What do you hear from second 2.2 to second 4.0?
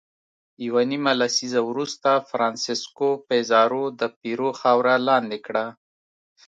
فرانسیسکو پیزارو